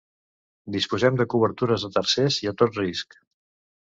[0.75, 3.15] Disposem de cobertures a tercers i a tot risc.